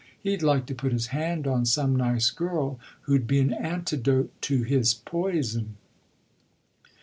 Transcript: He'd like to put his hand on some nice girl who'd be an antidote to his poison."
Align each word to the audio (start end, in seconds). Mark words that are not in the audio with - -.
He'd 0.19 0.41
like 0.41 0.65
to 0.65 0.73
put 0.73 0.93
his 0.93 1.05
hand 1.13 1.45
on 1.45 1.63
some 1.63 1.95
nice 1.95 2.31
girl 2.31 2.79
who'd 3.01 3.27
be 3.27 3.39
an 3.39 3.53
antidote 3.53 4.31
to 4.41 4.63
his 4.63 4.95
poison." 4.95 5.75